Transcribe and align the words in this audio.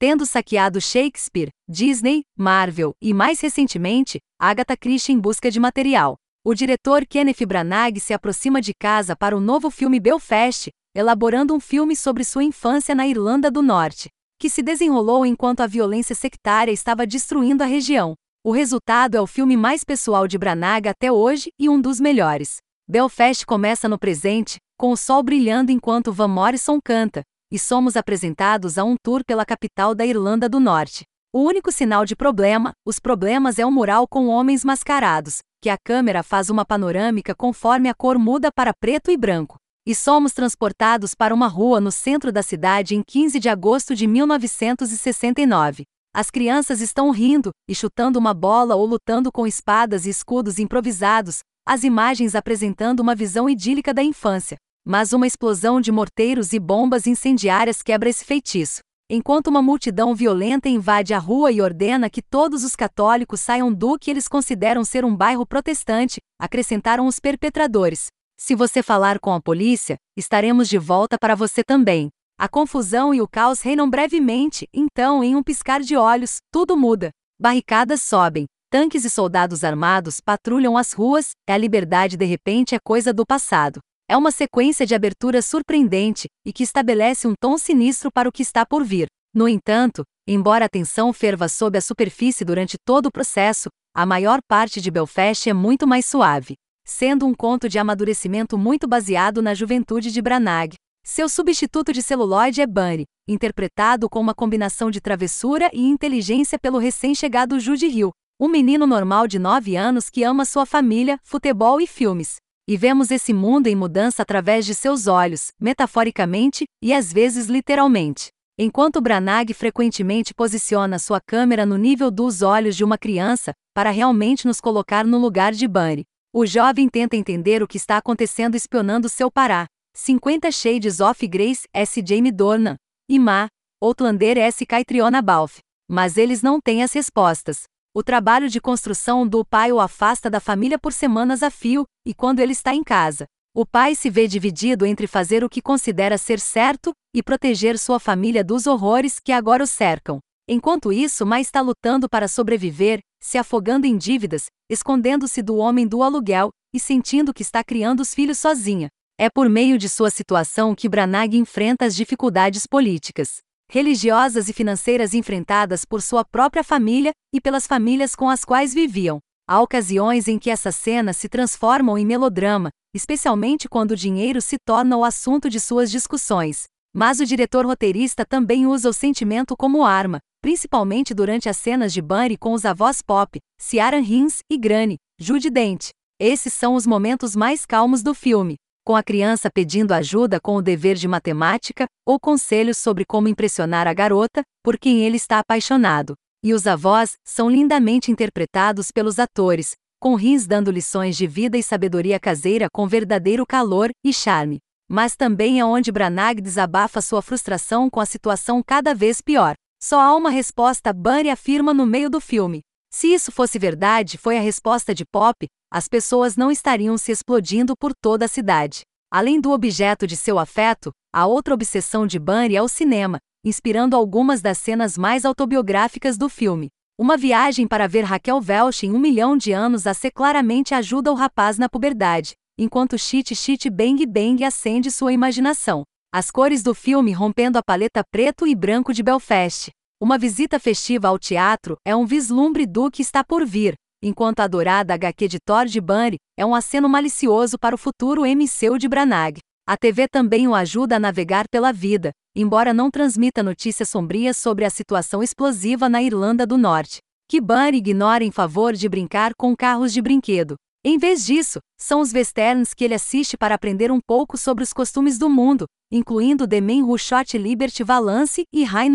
tendo 0.00 0.24
saqueado 0.24 0.80
Shakespeare, 0.80 1.50
Disney, 1.68 2.22
Marvel 2.34 2.94
e, 3.02 3.12
mais 3.12 3.38
recentemente, 3.38 4.18
Agatha 4.40 4.74
Christie 4.74 5.12
em 5.12 5.20
busca 5.20 5.50
de 5.50 5.60
material. 5.60 6.16
O 6.42 6.54
diretor 6.54 7.04
Kenneth 7.06 7.44
Branagh 7.46 8.00
se 8.00 8.14
aproxima 8.14 8.62
de 8.62 8.72
casa 8.72 9.14
para 9.14 9.36
o 9.36 9.40
novo 9.40 9.70
filme 9.70 10.00
Belfast, 10.00 10.70
elaborando 10.94 11.54
um 11.54 11.60
filme 11.60 11.94
sobre 11.94 12.24
sua 12.24 12.42
infância 12.42 12.94
na 12.94 13.06
Irlanda 13.06 13.50
do 13.50 13.60
Norte, 13.60 14.08
que 14.38 14.48
se 14.48 14.62
desenrolou 14.62 15.26
enquanto 15.26 15.60
a 15.60 15.66
violência 15.66 16.14
sectária 16.14 16.72
estava 16.72 17.06
destruindo 17.06 17.62
a 17.62 17.66
região. 17.66 18.14
O 18.42 18.52
resultado 18.52 19.18
é 19.18 19.20
o 19.20 19.26
filme 19.26 19.54
mais 19.54 19.84
pessoal 19.84 20.26
de 20.26 20.38
Branagh 20.38 20.88
até 20.88 21.12
hoje 21.12 21.50
e 21.58 21.68
um 21.68 21.78
dos 21.78 22.00
melhores. 22.00 22.56
Belfast 22.88 23.44
começa 23.44 23.86
no 23.86 23.98
presente, 23.98 24.56
com 24.78 24.92
o 24.92 24.96
sol 24.96 25.22
brilhando 25.22 25.70
enquanto 25.70 26.10
Van 26.10 26.26
Morrison 26.26 26.80
canta, 26.82 27.20
e 27.50 27.58
somos 27.58 27.96
apresentados 27.96 28.78
a 28.78 28.84
um 28.84 28.94
tour 29.02 29.22
pela 29.24 29.44
capital 29.44 29.94
da 29.94 30.06
Irlanda 30.06 30.48
do 30.48 30.60
Norte. 30.60 31.04
O 31.32 31.40
único 31.40 31.70
sinal 31.70 32.04
de 32.04 32.16
problema, 32.16 32.72
os 32.84 32.98
problemas 32.98 33.58
é 33.58 33.66
um 33.66 33.70
mural 33.70 34.06
com 34.08 34.28
homens 34.28 34.64
mascarados, 34.64 35.38
que 35.62 35.68
a 35.68 35.76
câmera 35.76 36.22
faz 36.22 36.50
uma 36.50 36.64
panorâmica 36.64 37.34
conforme 37.34 37.88
a 37.88 37.94
cor 37.94 38.18
muda 38.18 38.50
para 38.52 38.72
preto 38.72 39.10
e 39.10 39.16
branco. 39.16 39.56
E 39.86 39.94
somos 39.94 40.32
transportados 40.32 41.14
para 41.14 41.34
uma 41.34 41.46
rua 41.46 41.80
no 41.80 41.90
centro 41.90 42.32
da 42.32 42.42
cidade 42.42 42.94
em 42.94 43.02
15 43.06 43.38
de 43.38 43.48
agosto 43.48 43.94
de 43.94 44.06
1969. 44.06 45.84
As 46.12 46.30
crianças 46.30 46.80
estão 46.80 47.10
rindo 47.10 47.50
e 47.68 47.74
chutando 47.74 48.18
uma 48.18 48.34
bola 48.34 48.74
ou 48.74 48.84
lutando 48.84 49.30
com 49.30 49.46
espadas 49.46 50.06
e 50.06 50.10
escudos 50.10 50.58
improvisados, 50.58 51.40
as 51.64 51.84
imagens 51.84 52.34
apresentando 52.34 53.00
uma 53.00 53.14
visão 53.14 53.48
idílica 53.48 53.94
da 53.94 54.02
infância. 54.02 54.56
Mas 54.84 55.12
uma 55.12 55.26
explosão 55.26 55.80
de 55.80 55.92
morteiros 55.92 56.52
e 56.52 56.58
bombas 56.58 57.06
incendiárias 57.06 57.82
quebra 57.82 58.08
esse 58.08 58.24
feitiço. 58.24 58.80
Enquanto 59.12 59.48
uma 59.48 59.60
multidão 59.60 60.14
violenta 60.14 60.68
invade 60.68 61.12
a 61.12 61.18
rua 61.18 61.50
e 61.50 61.60
ordena 61.60 62.08
que 62.08 62.22
todos 62.22 62.62
os 62.62 62.76
católicos 62.76 63.40
saiam 63.40 63.72
do 63.72 63.98
que 63.98 64.10
eles 64.10 64.28
consideram 64.28 64.84
ser 64.84 65.04
um 65.04 65.16
bairro 65.16 65.44
protestante, 65.44 66.20
acrescentaram 66.38 67.06
os 67.06 67.18
perpetradores. 67.18 68.06
Se 68.38 68.54
você 68.54 68.82
falar 68.82 69.18
com 69.18 69.32
a 69.32 69.40
polícia, 69.40 69.96
estaremos 70.16 70.68
de 70.68 70.78
volta 70.78 71.18
para 71.20 71.34
você 71.34 71.64
também. 71.64 72.08
A 72.38 72.48
confusão 72.48 73.12
e 73.12 73.20
o 73.20 73.28
caos 73.28 73.60
reinam 73.60 73.90
brevemente, 73.90 74.66
então, 74.72 75.22
em 75.22 75.36
um 75.36 75.42
piscar 75.42 75.80
de 75.80 75.96
olhos, 75.96 76.38
tudo 76.50 76.76
muda. 76.76 77.10
Barricadas 77.38 78.00
sobem, 78.00 78.46
tanques 78.70 79.04
e 79.04 79.10
soldados 79.10 79.64
armados 79.64 80.20
patrulham 80.20 80.76
as 80.78 80.92
ruas, 80.92 81.32
e 81.48 81.52
a 81.52 81.58
liberdade 81.58 82.16
de 82.16 82.24
repente 82.24 82.74
é 82.74 82.78
coisa 82.78 83.12
do 83.12 83.26
passado. 83.26 83.80
É 84.10 84.16
uma 84.16 84.32
sequência 84.32 84.84
de 84.84 84.92
abertura 84.92 85.40
surpreendente 85.40 86.26
e 86.44 86.52
que 86.52 86.64
estabelece 86.64 87.28
um 87.28 87.34
tom 87.40 87.56
sinistro 87.56 88.10
para 88.10 88.28
o 88.28 88.32
que 88.32 88.42
está 88.42 88.66
por 88.66 88.82
vir. 88.82 89.06
No 89.32 89.48
entanto, 89.48 90.02
embora 90.26 90.64
a 90.64 90.68
tensão 90.68 91.12
ferva 91.12 91.48
sob 91.48 91.78
a 91.78 91.80
superfície 91.80 92.44
durante 92.44 92.74
todo 92.84 93.06
o 93.06 93.12
processo, 93.12 93.68
a 93.94 94.04
maior 94.04 94.40
parte 94.48 94.80
de 94.80 94.90
Belfast 94.90 95.48
é 95.48 95.52
muito 95.52 95.86
mais 95.86 96.06
suave, 96.06 96.54
sendo 96.84 97.24
um 97.24 97.32
conto 97.32 97.68
de 97.68 97.78
amadurecimento 97.78 98.58
muito 98.58 98.88
baseado 98.88 99.40
na 99.40 99.54
juventude 99.54 100.10
de 100.10 100.20
Branagh. 100.20 100.74
Seu 101.06 101.28
substituto 101.28 101.92
de 101.92 102.02
celuloide 102.02 102.60
é 102.60 102.66
Bunny, 102.66 103.04
interpretado 103.28 104.10
com 104.10 104.18
uma 104.18 104.34
combinação 104.34 104.90
de 104.90 105.00
travessura 105.00 105.70
e 105.72 105.86
inteligência 105.86 106.58
pelo 106.58 106.78
recém-chegado 106.78 107.60
Jude 107.60 107.86
Hill, 107.86 108.10
um 108.40 108.48
menino 108.48 108.88
normal 108.88 109.28
de 109.28 109.38
9 109.38 109.76
anos 109.76 110.10
que 110.10 110.24
ama 110.24 110.44
sua 110.44 110.66
família, 110.66 111.16
futebol 111.22 111.80
e 111.80 111.86
filmes 111.86 112.38
e 112.70 112.76
vemos 112.76 113.10
esse 113.10 113.32
mundo 113.32 113.66
em 113.66 113.74
mudança 113.74 114.22
através 114.22 114.64
de 114.64 114.76
seus 114.76 115.08
olhos, 115.08 115.48
metaforicamente 115.60 116.66
e 116.80 116.94
às 116.94 117.12
vezes 117.12 117.46
literalmente. 117.46 118.28
Enquanto 118.56 119.00
Branagh 119.00 119.52
frequentemente 119.52 120.32
posiciona 120.32 120.96
sua 120.96 121.20
câmera 121.20 121.66
no 121.66 121.76
nível 121.76 122.12
dos 122.12 122.42
olhos 122.42 122.76
de 122.76 122.84
uma 122.84 122.96
criança, 122.96 123.50
para 123.74 123.90
realmente 123.90 124.46
nos 124.46 124.60
colocar 124.60 125.04
no 125.04 125.18
lugar 125.18 125.52
de 125.52 125.66
Bunny, 125.66 126.04
o 126.32 126.46
jovem 126.46 126.88
tenta 126.88 127.16
entender 127.16 127.60
o 127.60 127.66
que 127.66 127.76
está 127.76 127.96
acontecendo 127.96 128.54
espionando 128.54 129.08
seu 129.08 129.32
pará. 129.32 129.66
50 129.96 130.52
Shades 130.52 131.00
of 131.00 131.26
Grace 131.26 131.66
S. 131.74 132.00
Jamie 132.06 132.30
Dornan, 132.30 132.76
e 133.10 133.18
Ma, 133.18 133.48
Outlander 133.82 134.38
S. 134.38 134.64
Caitriona 134.64 135.20
Balfe. 135.20 135.58
Mas 135.90 136.16
eles 136.16 136.40
não 136.40 136.60
têm 136.60 136.84
as 136.84 136.92
respostas. 136.92 137.64
O 137.92 138.04
trabalho 138.04 138.48
de 138.48 138.60
construção 138.60 139.26
do 139.26 139.44
pai 139.44 139.72
o 139.72 139.80
afasta 139.80 140.30
da 140.30 140.38
família 140.38 140.78
por 140.78 140.92
semanas 140.92 141.42
a 141.42 141.50
fio, 141.50 141.84
e 142.06 142.14
quando 142.14 142.38
ele 142.38 142.52
está 142.52 142.72
em 142.72 142.84
casa, 142.84 143.26
o 143.52 143.66
pai 143.66 143.96
se 143.96 144.08
vê 144.08 144.28
dividido 144.28 144.86
entre 144.86 145.08
fazer 145.08 145.42
o 145.42 145.48
que 145.48 145.60
considera 145.60 146.16
ser 146.16 146.38
certo 146.38 146.92
e 147.12 147.20
proteger 147.20 147.76
sua 147.76 147.98
família 147.98 148.44
dos 148.44 148.68
horrores 148.68 149.18
que 149.18 149.32
agora 149.32 149.64
o 149.64 149.66
cercam. 149.66 150.20
Enquanto 150.48 150.92
isso, 150.92 151.26
Ma 151.26 151.40
está 151.40 151.60
lutando 151.60 152.08
para 152.08 152.28
sobreviver, 152.28 153.00
se 153.20 153.36
afogando 153.36 153.88
em 153.88 153.98
dívidas, 153.98 154.46
escondendo-se 154.70 155.42
do 155.42 155.56
homem 155.56 155.84
do 155.84 156.04
aluguel 156.04 156.50
e 156.72 156.78
sentindo 156.78 157.34
que 157.34 157.42
está 157.42 157.64
criando 157.64 157.98
os 157.98 158.14
filhos 158.14 158.38
sozinha. 158.38 158.86
É 159.18 159.28
por 159.28 159.48
meio 159.48 159.76
de 159.76 159.88
sua 159.88 160.10
situação 160.10 160.76
que 160.76 160.88
Branagh 160.88 161.34
enfrenta 161.34 161.86
as 161.86 161.96
dificuldades 161.96 162.68
políticas 162.68 163.40
religiosas 163.70 164.48
e 164.48 164.52
financeiras 164.52 165.14
enfrentadas 165.14 165.84
por 165.84 166.02
sua 166.02 166.24
própria 166.24 166.64
família 166.64 167.12
e 167.32 167.40
pelas 167.40 167.68
famílias 167.68 168.16
com 168.16 168.28
as 168.28 168.44
quais 168.44 168.74
viviam. 168.74 169.20
Há 169.48 169.62
ocasiões 169.62 170.26
em 170.26 170.40
que 170.40 170.50
essas 170.50 170.74
cenas 170.74 171.16
se 171.16 171.28
transformam 171.28 171.96
em 171.96 172.04
melodrama, 172.04 172.70
especialmente 172.92 173.68
quando 173.68 173.92
o 173.92 173.96
dinheiro 173.96 174.42
se 174.42 174.56
torna 174.66 174.96
o 174.96 175.04
assunto 175.04 175.48
de 175.48 175.60
suas 175.60 175.88
discussões. 175.88 176.64
Mas 176.92 177.20
o 177.20 177.24
diretor 177.24 177.64
roteirista 177.64 178.24
também 178.26 178.66
usa 178.66 178.88
o 178.88 178.92
sentimento 178.92 179.56
como 179.56 179.84
arma, 179.84 180.18
principalmente 180.42 181.14
durante 181.14 181.48
as 181.48 181.56
cenas 181.56 181.92
de 181.92 182.02
Bunny 182.02 182.36
com 182.36 182.52
os 182.52 182.64
avós 182.64 183.00
Pop, 183.00 183.38
Ciaran 183.60 184.00
Hinds 184.00 184.40
e 184.50 184.58
Granny, 184.58 184.96
Judy 185.16 185.48
Dent. 185.48 185.90
Esses 186.18 186.52
são 186.52 186.74
os 186.74 186.86
momentos 186.86 187.36
mais 187.36 187.64
calmos 187.64 188.02
do 188.02 188.14
filme 188.14 188.56
com 188.90 188.96
a 188.96 189.04
criança 189.04 189.48
pedindo 189.48 189.92
ajuda 189.92 190.40
com 190.40 190.56
o 190.56 190.60
dever 190.60 190.96
de 190.96 191.06
matemática, 191.06 191.86
ou 192.04 192.18
conselhos 192.18 192.76
sobre 192.76 193.04
como 193.04 193.28
impressionar 193.28 193.86
a 193.86 193.94
garota, 193.94 194.42
por 194.64 194.76
quem 194.76 195.04
ele 195.04 195.16
está 195.16 195.38
apaixonado. 195.38 196.14
E 196.42 196.52
os 196.52 196.66
avós 196.66 197.12
são 197.24 197.48
lindamente 197.48 198.10
interpretados 198.10 198.90
pelos 198.90 199.20
atores, 199.20 199.74
com 200.00 200.16
Rins 200.16 200.44
dando 200.44 200.72
lições 200.72 201.16
de 201.16 201.24
vida 201.24 201.56
e 201.56 201.62
sabedoria 201.62 202.18
caseira 202.18 202.66
com 202.68 202.88
verdadeiro 202.88 203.46
calor 203.46 203.90
e 204.04 204.12
charme. 204.12 204.58
Mas 204.90 205.14
também 205.14 205.60
é 205.60 205.64
onde 205.64 205.92
Branagh 205.92 206.40
desabafa 206.40 207.00
sua 207.00 207.22
frustração 207.22 207.88
com 207.88 208.00
a 208.00 208.06
situação 208.06 208.60
cada 208.60 208.92
vez 208.92 209.20
pior. 209.20 209.54
Só 209.80 210.00
há 210.00 210.16
uma 210.16 210.30
resposta, 210.30 210.92
Bunny 210.92 211.30
afirma 211.30 211.72
no 211.72 211.86
meio 211.86 212.10
do 212.10 212.20
filme. 212.20 212.62
Se 212.92 213.14
isso 213.14 213.30
fosse 213.30 213.56
verdade, 213.56 214.18
foi 214.18 214.36
a 214.36 214.40
resposta 214.40 214.92
de 214.92 215.04
Pop, 215.04 215.46
as 215.72 215.86
pessoas 215.86 216.36
não 216.36 216.50
estariam 216.50 216.98
se 216.98 217.12
explodindo 217.12 217.76
por 217.76 217.94
toda 217.94 218.24
a 218.24 218.28
cidade. 218.28 218.82
Além 219.08 219.40
do 219.40 219.52
objeto 219.52 220.04
de 220.04 220.16
seu 220.16 220.36
afeto, 220.38 220.90
a 221.12 221.26
outra 221.26 221.54
obsessão 221.54 222.06
de 222.06 222.18
Bunny 222.18 222.56
é 222.56 222.62
o 222.62 222.68
cinema, 222.68 223.18
inspirando 223.44 223.94
algumas 223.94 224.42
das 224.42 224.58
cenas 224.58 224.98
mais 224.98 225.24
autobiográficas 225.24 226.18
do 226.18 226.28
filme. 226.28 226.68
Uma 226.98 227.16
viagem 227.16 227.68
para 227.68 227.86
ver 227.86 228.02
Raquel 228.02 228.40
Welch 228.46 228.84
em 228.84 228.92
um 228.92 228.98
milhão 228.98 229.36
de 229.36 229.52
anos 229.52 229.86
a 229.86 229.94
ser 229.94 230.10
claramente 230.10 230.74
ajuda 230.74 231.12
o 231.12 231.14
rapaz 231.14 231.56
na 231.56 231.68
puberdade, 231.68 232.34
enquanto 232.58 232.98
Chit 232.98 233.34
Chit 233.36 233.70
Bang 233.70 234.04
Bang 234.06 234.44
acende 234.44 234.90
sua 234.90 235.12
imaginação. 235.12 235.84
As 236.12 236.32
cores 236.32 236.64
do 236.64 236.74
filme 236.74 237.12
rompendo 237.12 237.58
a 237.58 237.62
paleta 237.62 238.02
preto 238.10 238.44
e 238.44 238.56
branco 238.56 238.92
de 238.92 239.04
Belfast. 239.04 239.70
Uma 240.00 240.18
visita 240.18 240.58
festiva 240.58 241.08
ao 241.08 241.18
teatro 241.18 241.76
é 241.84 241.94
um 241.94 242.04
vislumbre 242.04 242.66
do 242.66 242.90
que 242.90 243.02
está 243.02 243.22
por 243.22 243.46
vir, 243.46 243.74
enquanto 244.02 244.40
a 244.40 244.44
adorada 244.44 244.94
HQ 244.94 245.28
de 245.28 245.38
Thor 245.38 245.66
de 245.66 245.80
Bunny 245.80 246.16
é 246.36 246.44
um 246.44 246.54
aceno 246.54 246.88
malicioso 246.88 247.58
para 247.58 247.74
o 247.74 247.78
futuro 247.78 248.22
MCU 248.22 248.78
de 248.78 248.88
Branagh. 248.88 249.38
A 249.66 249.76
TV 249.76 250.08
também 250.08 250.48
o 250.48 250.54
ajuda 250.54 250.96
a 250.96 251.00
navegar 251.00 251.44
pela 251.50 251.72
vida, 251.72 252.10
embora 252.34 252.72
não 252.72 252.90
transmita 252.90 253.42
notícias 253.42 253.88
sombrias 253.88 254.36
sobre 254.36 254.64
a 254.64 254.70
situação 254.70 255.22
explosiva 255.22 255.88
na 255.88 256.02
Irlanda 256.02 256.46
do 256.46 256.56
Norte, 256.56 256.98
que 257.28 257.40
Bunny 257.40 257.78
ignora 257.78 258.24
em 258.24 258.30
favor 258.30 258.72
de 258.72 258.88
brincar 258.88 259.32
com 259.36 259.54
carros 259.54 259.92
de 259.92 260.00
brinquedo. 260.00 260.56
Em 260.82 260.96
vez 260.96 261.26
disso, 261.26 261.58
são 261.78 262.00
os 262.00 262.12
westerns 262.12 262.72
que 262.72 262.84
ele 262.84 262.94
assiste 262.94 263.36
para 263.36 263.54
aprender 263.54 263.92
um 263.92 264.00
pouco 264.00 264.38
sobre 264.38 264.64
os 264.64 264.72
costumes 264.72 265.18
do 265.18 265.28
mundo, 265.28 265.66
incluindo 265.92 266.48
The 266.48 266.60
Man 266.60 266.84
Who 266.86 266.96
Shot 266.98 267.36
Liberty 267.36 267.84
Valance 267.84 268.44
e 268.52 268.64
High. 268.64 268.90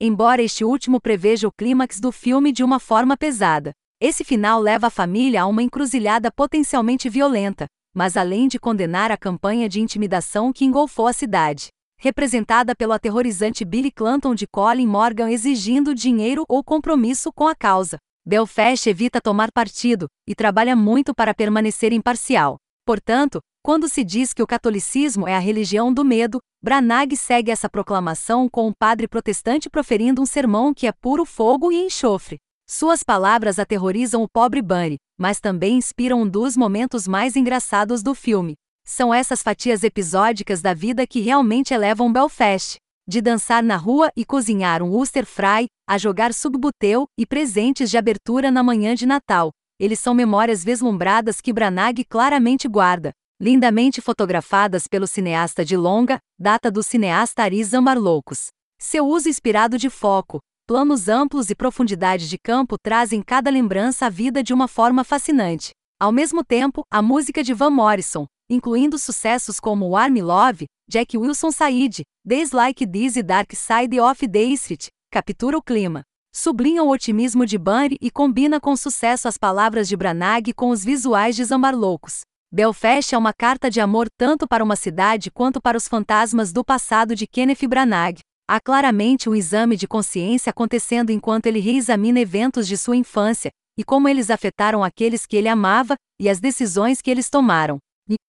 Embora 0.00 0.42
este 0.42 0.64
último 0.64 1.00
preveja 1.00 1.46
o 1.46 1.52
clímax 1.52 2.00
do 2.00 2.10
filme 2.10 2.52
de 2.52 2.64
uma 2.64 2.80
forma 2.80 3.16
pesada, 3.16 3.72
esse 4.00 4.24
final 4.24 4.58
leva 4.58 4.86
a 4.86 4.90
família 4.90 5.42
a 5.42 5.46
uma 5.46 5.62
encruzilhada 5.62 6.32
potencialmente 6.32 7.06
violenta, 7.10 7.66
mas 7.94 8.16
além 8.16 8.48
de 8.48 8.58
condenar 8.58 9.12
a 9.12 9.16
campanha 9.16 9.68
de 9.68 9.78
intimidação 9.78 10.52
que 10.54 10.64
engolfou 10.64 11.06
a 11.06 11.12
cidade, 11.12 11.68
representada 11.98 12.74
pelo 12.74 12.94
aterrorizante 12.94 13.62
Billy 13.62 13.90
Clanton 13.90 14.34
de 14.34 14.46
Colin 14.46 14.86
Morgan 14.86 15.30
exigindo 15.30 15.94
dinheiro 15.94 16.44
ou 16.48 16.64
compromisso 16.64 17.30
com 17.30 17.46
a 17.46 17.54
causa. 17.54 17.98
Belfast 18.26 18.88
evita 18.88 19.20
tomar 19.20 19.52
partido 19.52 20.06
e 20.26 20.34
trabalha 20.34 20.74
muito 20.74 21.14
para 21.14 21.34
permanecer 21.34 21.92
imparcial. 21.92 22.56
Portanto, 22.86 23.40
quando 23.62 23.86
se 23.86 24.02
diz 24.02 24.32
que 24.32 24.42
o 24.42 24.46
catolicismo 24.46 25.28
é 25.28 25.34
a 25.34 25.38
religião 25.38 25.92
do 25.92 26.04
medo, 26.04 26.38
Branagh 26.62 27.14
segue 27.16 27.50
essa 27.50 27.68
proclamação 27.68 28.48
com 28.48 28.66
um 28.66 28.72
padre 28.72 29.06
protestante 29.06 29.68
proferindo 29.68 30.22
um 30.22 30.26
sermão 30.26 30.72
que 30.72 30.86
é 30.86 30.92
puro 30.92 31.26
fogo 31.26 31.70
e 31.70 31.84
enxofre. 31.84 32.38
Suas 32.72 33.02
palavras 33.02 33.58
aterrorizam 33.58 34.22
o 34.22 34.28
pobre 34.28 34.62
Bunny, 34.62 34.96
mas 35.18 35.40
também 35.40 35.76
inspiram 35.76 36.22
um 36.22 36.28
dos 36.28 36.56
momentos 36.56 37.08
mais 37.08 37.34
engraçados 37.34 38.00
do 38.00 38.14
filme. 38.14 38.54
São 38.86 39.12
essas 39.12 39.42
fatias 39.42 39.82
episódicas 39.82 40.62
da 40.62 40.72
vida 40.72 41.04
que 41.04 41.18
realmente 41.18 41.74
elevam 41.74 42.12
Belfast. 42.12 42.76
De 43.08 43.20
dançar 43.20 43.60
na 43.60 43.76
rua 43.76 44.12
e 44.16 44.24
cozinhar 44.24 44.84
um 44.84 44.90
Worcester 44.90 45.26
Fry, 45.26 45.66
a 45.84 45.98
jogar 45.98 46.32
subbuteu 46.32 47.06
e 47.18 47.26
presentes 47.26 47.90
de 47.90 47.98
abertura 47.98 48.52
na 48.52 48.62
manhã 48.62 48.94
de 48.94 49.04
Natal. 49.04 49.50
Eles 49.76 49.98
são 49.98 50.14
memórias 50.14 50.62
vislumbradas 50.62 51.40
que 51.40 51.52
Branagh 51.52 52.04
claramente 52.08 52.68
guarda. 52.68 53.10
Lindamente 53.40 54.00
fotografadas 54.00 54.86
pelo 54.86 55.08
cineasta 55.08 55.64
de 55.64 55.76
longa 55.76 56.20
data 56.38 56.70
do 56.70 56.84
cineasta 56.84 57.42
Ari 57.42 57.64
Zambarloucos. 57.64 58.46
Seu 58.78 59.08
uso 59.08 59.28
inspirado 59.28 59.76
de 59.76 59.90
foco, 59.90 60.38
planos 60.70 61.08
amplos 61.08 61.50
e 61.50 61.54
profundidade 61.56 62.28
de 62.28 62.38
campo 62.38 62.76
trazem 62.80 63.20
cada 63.22 63.50
lembrança 63.50 64.06
à 64.06 64.08
vida 64.08 64.40
de 64.40 64.54
uma 64.54 64.68
forma 64.68 65.02
fascinante. 65.02 65.72
Ao 65.98 66.12
mesmo 66.12 66.44
tempo, 66.44 66.84
a 66.88 67.02
música 67.02 67.42
de 67.42 67.52
Van 67.52 67.70
Morrison, 67.70 68.24
incluindo 68.48 68.96
sucessos 68.96 69.58
como 69.58 69.96
Army 69.96 70.22
Love, 70.22 70.66
Jack 70.88 71.18
Wilson 71.18 71.50
Said, 71.50 72.02
Days 72.24 72.52
Like 72.52 72.86
This 72.86 73.16
e 73.16 73.22
Dark 73.24 73.52
Side 73.52 73.98
of 74.00 74.28
the 74.28 74.42
Street, 74.50 74.86
captura 75.10 75.58
o 75.58 75.60
clima. 75.60 76.02
Sublinha 76.32 76.84
o 76.84 76.88
otimismo 76.88 77.44
de 77.44 77.58
Bunny 77.58 77.96
e 78.00 78.08
combina 78.08 78.60
com 78.60 78.76
sucesso 78.76 79.26
as 79.26 79.36
palavras 79.36 79.88
de 79.88 79.96
Branagh 79.96 80.54
com 80.54 80.70
os 80.70 80.84
visuais 80.84 81.34
de 81.34 81.44
Zambarloucos. 81.44 82.20
Belfast 82.52 83.12
é 83.12 83.18
uma 83.18 83.32
carta 83.32 83.68
de 83.68 83.80
amor 83.80 84.06
tanto 84.16 84.46
para 84.46 84.62
uma 84.62 84.76
cidade 84.76 85.32
quanto 85.32 85.60
para 85.60 85.76
os 85.76 85.88
fantasmas 85.88 86.52
do 86.52 86.64
passado 86.64 87.16
de 87.16 87.26
Kenneth 87.26 87.66
Branagh. 87.66 88.20
Há 88.52 88.58
claramente 88.58 89.30
um 89.30 89.36
exame 89.36 89.76
de 89.76 89.86
consciência 89.86 90.50
acontecendo 90.50 91.10
enquanto 91.10 91.46
ele 91.46 91.60
reexamina 91.60 92.18
eventos 92.18 92.66
de 92.66 92.76
sua 92.76 92.96
infância, 92.96 93.52
e 93.78 93.84
como 93.84 94.08
eles 94.08 94.28
afetaram 94.28 94.82
aqueles 94.82 95.24
que 95.24 95.36
ele 95.36 95.46
amava, 95.46 95.94
e 96.20 96.28
as 96.28 96.40
decisões 96.40 97.00
que 97.00 97.12
eles 97.12 97.30
tomaram. 97.30 97.78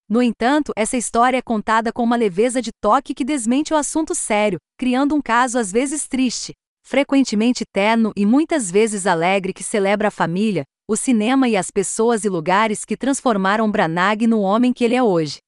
No 0.08 0.22
entanto, 0.22 0.74
essa 0.76 0.96
história 0.96 1.38
é 1.38 1.42
contada 1.42 1.92
com 1.92 2.04
uma 2.04 2.16
leveza 2.16 2.62
de 2.62 2.70
toque 2.80 3.16
que 3.16 3.26
desmente 3.26 3.74
o 3.74 3.76
assunto 3.76 4.14
sério, 4.14 4.60
criando 4.78 5.16
um 5.16 5.22
caso 5.24 5.58
às 5.58 5.72
vezes 5.72 6.08
triste, 6.08 6.54
frequentemente 6.86 7.64
terno 7.74 8.14
e 8.16 8.24
muitas 8.24 8.70
vezes 8.70 9.08
alegre 9.08 9.52
que 9.52 9.64
celebra 9.64 10.10
a 10.10 10.12
família, 10.12 10.62
o 10.88 10.96
cinema 10.96 11.50
e 11.50 11.58
as 11.58 11.72
pessoas 11.72 12.26
e 12.26 12.30
lugares 12.30 12.86
que 12.86 12.96
transformaram 12.96 13.72
Branagh 13.72 14.28
no 14.28 14.42
homem 14.42 14.72
que 14.72 14.84
ele 14.84 14.94
é 14.94 15.02
hoje. 15.02 15.40